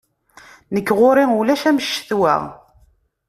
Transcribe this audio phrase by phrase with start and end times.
[0.73, 2.35] Nekk ɣur-i ulac am ccetwa.